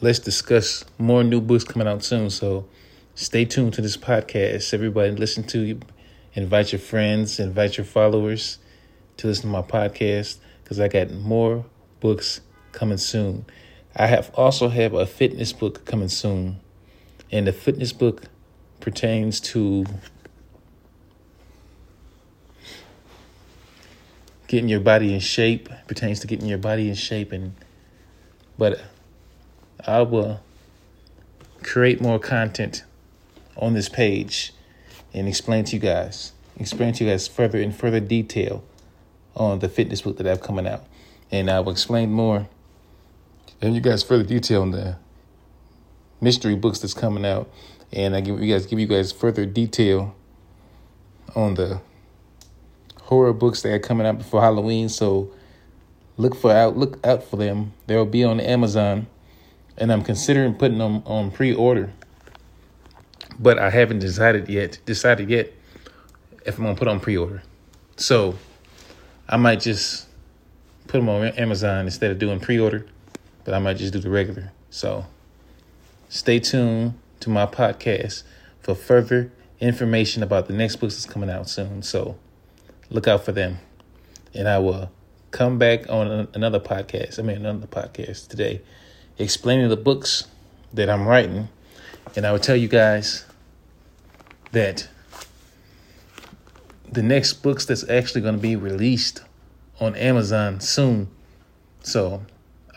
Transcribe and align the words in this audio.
let's 0.00 0.18
discuss 0.18 0.84
more 0.98 1.22
new 1.22 1.40
books 1.40 1.64
coming 1.64 1.86
out 1.86 2.02
soon. 2.02 2.30
So 2.30 2.66
stay 3.14 3.44
tuned 3.44 3.74
to 3.74 3.82
this 3.82 3.96
podcast. 3.96 4.72
Everybody 4.72 5.10
listen 5.12 5.44
to 5.48 5.60
you. 5.60 5.80
Invite 6.34 6.72
your 6.72 6.78
friends, 6.78 7.40
invite 7.40 7.76
your 7.76 7.84
followers 7.84 8.58
to 9.16 9.26
listen 9.26 9.42
to 9.42 9.48
my 9.48 9.62
podcast 9.62 10.38
because 10.62 10.78
I 10.78 10.88
got 10.88 11.10
more 11.10 11.64
books 11.98 12.40
coming 12.72 12.98
soon. 12.98 13.44
I 13.96 14.06
have 14.06 14.30
also 14.34 14.68
have 14.68 14.94
a 14.94 15.06
fitness 15.06 15.52
book 15.52 15.84
coming 15.84 16.08
soon. 16.08 16.60
And 17.32 17.46
the 17.46 17.52
fitness 17.52 17.92
book 17.92 18.22
pertains 18.78 19.40
to 19.40 19.84
getting 24.46 24.68
your 24.68 24.80
body 24.80 25.12
in 25.12 25.20
shape, 25.20 25.68
pertains 25.86 26.20
to 26.20 26.26
getting 26.26 26.46
your 26.46 26.58
body 26.58 26.88
in 26.88 26.94
shape 26.94 27.32
and 27.32 27.54
but 28.56 28.80
I 29.86 30.02
will 30.02 30.40
create 31.62 32.00
more 32.00 32.18
content 32.18 32.84
on 33.56 33.74
this 33.74 33.88
page 33.88 34.52
and 35.12 35.28
explain 35.28 35.64
to 35.64 35.76
you 35.76 35.80
guys, 35.80 36.32
explain 36.56 36.92
to 36.94 37.04
you 37.04 37.10
guys 37.10 37.28
further 37.28 37.58
in 37.58 37.72
further 37.72 38.00
detail 38.00 38.64
on 39.36 39.58
the 39.58 39.68
fitness 39.68 40.02
book 40.02 40.16
that 40.18 40.26
I 40.26 40.30
have 40.30 40.40
coming 40.40 40.66
out. 40.66 40.84
And 41.30 41.50
I 41.50 41.60
will 41.60 41.72
explain 41.72 42.10
more 42.10 42.48
and 43.60 43.74
you 43.74 43.80
guys 43.80 44.02
further 44.02 44.24
detail 44.24 44.62
on 44.62 44.70
the 44.70 44.96
mystery 46.20 46.56
books 46.56 46.78
that's 46.78 46.94
coming 46.94 47.26
out. 47.26 47.50
And 47.92 48.14
I 48.14 48.20
give 48.20 48.40
you 48.40 48.52
guys 48.52 48.66
give 48.66 48.78
you 48.78 48.86
guys 48.86 49.12
further 49.12 49.44
detail 49.44 50.14
on 51.34 51.54
the 51.54 51.80
horror 53.02 53.32
books 53.32 53.62
that 53.62 53.72
are 53.72 53.78
coming 53.78 54.06
out 54.06 54.18
before 54.18 54.40
Halloween. 54.40 54.88
So 54.88 55.30
look 56.16 56.34
for 56.34 56.52
out 56.52 56.76
look 56.76 57.04
out 57.04 57.22
for 57.22 57.36
them. 57.36 57.72
They'll 57.86 58.06
be 58.06 58.24
on 58.24 58.40
Amazon, 58.40 59.08
and 59.80 59.90
I'm 59.90 60.02
considering 60.02 60.54
putting 60.54 60.78
them 60.78 61.02
on 61.06 61.30
pre-order. 61.30 61.90
But 63.38 63.58
I 63.58 63.70
haven't 63.70 64.00
decided 64.00 64.48
yet. 64.48 64.78
Decided 64.84 65.30
yet 65.30 65.52
if 66.44 66.58
I'm 66.58 66.64
gonna 66.64 66.76
put 66.76 66.86
on 66.86 67.00
pre-order. 67.00 67.42
So 67.96 68.36
I 69.26 69.38
might 69.38 69.60
just 69.60 70.06
put 70.86 70.98
them 70.98 71.08
on 71.08 71.26
Amazon 71.28 71.86
instead 71.86 72.10
of 72.10 72.18
doing 72.18 72.38
pre-order. 72.38 72.86
But 73.44 73.54
I 73.54 73.58
might 73.58 73.78
just 73.78 73.94
do 73.94 73.98
the 73.98 74.10
regular. 74.10 74.52
So 74.68 75.06
stay 76.10 76.38
tuned 76.38 76.94
to 77.20 77.30
my 77.30 77.46
podcast 77.46 78.22
for 78.60 78.74
further 78.74 79.32
information 79.60 80.22
about 80.22 80.46
the 80.46 80.52
next 80.52 80.76
books 80.76 80.94
that's 80.94 81.10
coming 81.10 81.30
out 81.30 81.48
soon. 81.48 81.82
So 81.82 82.18
look 82.90 83.08
out 83.08 83.24
for 83.24 83.32
them. 83.32 83.58
And 84.34 84.46
I 84.46 84.58
will 84.58 84.90
come 85.30 85.58
back 85.58 85.88
on 85.88 86.28
another 86.34 86.60
podcast. 86.60 87.18
I 87.18 87.22
mean, 87.22 87.38
another 87.38 87.66
podcast 87.66 88.28
today 88.28 88.60
explaining 89.20 89.68
the 89.68 89.76
books 89.76 90.26
that 90.72 90.88
I'm 90.88 91.06
writing. 91.06 91.48
And 92.16 92.26
I 92.26 92.32
will 92.32 92.38
tell 92.38 92.56
you 92.56 92.68
guys 92.68 93.24
that 94.52 94.88
the 96.90 97.02
next 97.02 97.34
books 97.34 97.66
that's 97.66 97.88
actually 97.88 98.22
going 98.22 98.34
to 98.34 98.40
be 98.40 98.56
released 98.56 99.22
on 99.78 99.94
Amazon 99.94 100.60
soon. 100.60 101.08
So 101.82 102.22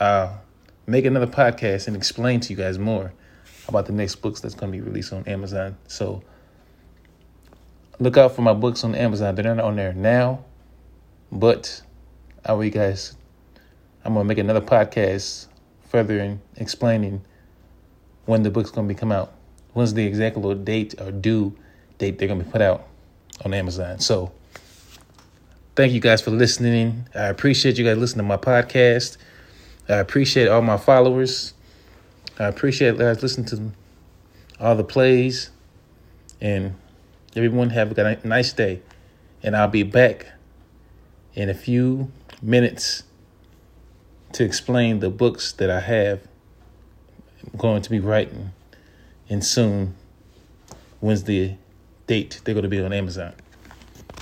I'll 0.00 0.40
make 0.86 1.04
another 1.04 1.26
podcast 1.26 1.86
and 1.86 1.94
explain 1.94 2.40
to 2.40 2.52
you 2.52 2.56
guys 2.56 2.78
more 2.78 3.12
about 3.68 3.86
the 3.86 3.92
next 3.92 4.16
books 4.16 4.40
that's 4.40 4.54
going 4.54 4.72
to 4.72 4.78
be 4.78 4.82
released 4.82 5.12
on 5.12 5.22
Amazon. 5.28 5.76
So 5.86 6.22
look 8.00 8.16
out 8.16 8.34
for 8.34 8.42
my 8.42 8.54
books 8.54 8.82
on 8.82 8.94
Amazon. 8.94 9.34
They're 9.34 9.54
not 9.54 9.64
on 9.64 9.76
there 9.76 9.92
now, 9.92 10.44
but 11.30 11.82
I 12.44 12.54
will 12.54 12.64
you 12.64 12.70
guys. 12.70 13.16
I'm 14.02 14.14
gonna 14.14 14.24
make 14.24 14.38
another 14.38 14.62
podcast 14.62 15.46
further 15.90 16.18
in 16.18 16.40
explaining 16.56 17.22
when 18.24 18.42
the 18.42 18.50
book's 18.50 18.70
gonna 18.70 18.88
be 18.88 18.94
come 18.94 19.12
out. 19.12 19.32
When's 19.74 19.94
the 19.94 20.06
exact 20.06 20.36
little 20.36 20.54
date 20.54 20.94
or 21.00 21.10
due 21.10 21.54
date 21.98 22.18
they're 22.18 22.28
gonna 22.28 22.44
be 22.44 22.50
put 22.50 22.62
out 22.62 22.86
on 23.44 23.52
Amazon. 23.52 24.00
So 24.00 24.32
thank 25.76 25.92
you 25.92 26.00
guys 26.00 26.22
for 26.22 26.30
listening. 26.30 27.06
I 27.14 27.26
appreciate 27.26 27.76
you 27.76 27.84
guys 27.84 27.98
listening 27.98 28.24
to 28.24 28.28
my 28.28 28.36
podcast. 28.36 29.18
I 29.88 29.96
appreciate 29.96 30.48
all 30.48 30.62
my 30.62 30.78
followers. 30.78 31.52
I 32.38 32.44
appreciate 32.44 32.96
guys 32.96 33.22
listening 33.22 33.46
to 33.48 33.72
all 34.58 34.74
the 34.74 34.84
plays 34.84 35.50
and 36.40 36.74
Everyone 37.36 37.70
have 37.70 37.96
a 37.96 38.26
nice 38.26 38.52
day. 38.52 38.82
And 39.42 39.56
I'll 39.56 39.68
be 39.68 39.84
back 39.84 40.26
in 41.34 41.48
a 41.48 41.54
few 41.54 42.10
minutes 42.42 43.04
to 44.32 44.44
explain 44.44 45.00
the 45.00 45.10
books 45.10 45.52
that 45.52 45.70
I 45.70 45.80
have 45.80 46.20
going 47.56 47.82
to 47.82 47.90
be 47.90 48.00
writing 48.00 48.52
and 49.28 49.44
soon 49.44 49.94
when's 51.00 51.24
the 51.24 51.54
date 52.06 52.40
they're 52.44 52.54
going 52.54 52.62
to 52.62 52.68
be 52.68 52.80
on 52.80 52.92
Amazon. 52.92 53.34